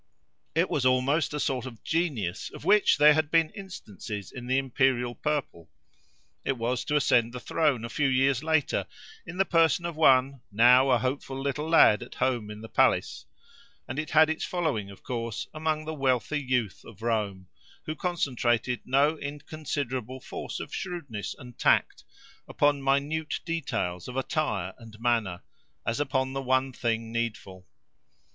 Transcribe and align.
It 0.55 0.67
was 0.67 0.83
almost 0.83 1.31
a 1.31 1.39
sort 1.39 1.67
of 1.67 1.83
genius, 1.83 2.49
of 2.55 2.65
which 2.65 2.97
there 2.97 3.13
had 3.13 3.29
been 3.29 3.51
instances 3.51 4.31
in 4.31 4.47
the 4.47 4.57
imperial 4.57 5.13
purple: 5.13 5.69
it 6.43 6.57
was 6.57 6.83
to 6.85 6.95
ascend 6.95 7.33
the 7.33 7.39
throne, 7.39 7.85
a 7.85 7.89
few 7.89 8.07
years 8.07 8.43
later, 8.43 8.87
in 9.27 9.37
the 9.37 9.45
person 9.45 9.85
of 9.85 9.95
one, 9.95 10.41
now 10.51 10.89
a 10.89 10.97
hopeful 10.97 11.39
little 11.39 11.69
lad 11.69 12.01
at 12.01 12.15
home 12.15 12.49
in 12.49 12.61
the 12.61 12.67
palace; 12.67 13.27
and 13.87 13.99
it 13.99 14.09
had 14.09 14.27
its 14.27 14.43
following, 14.43 14.89
of 14.89 15.03
course, 15.03 15.45
among 15.53 15.85
the 15.85 15.93
wealthy 15.93 16.41
youth 16.41 16.83
at 16.83 16.99
Rome, 16.99 17.45
who 17.85 17.93
concentrated 17.93 18.79
no 18.85 19.19
inconsiderable 19.19 20.19
force 20.19 20.59
of 20.59 20.73
shrewdness 20.73 21.35
and 21.37 21.59
tact 21.59 22.03
upon 22.47 22.81
minute 22.81 23.39
details 23.45 24.07
of 24.07 24.17
attire 24.17 24.73
and 24.79 24.99
manner, 24.99 25.43
as 25.85 25.99
upon 25.99 26.33
the 26.33 26.41
one 26.41 26.73
thing 26.73 27.11
needful. 27.11 27.67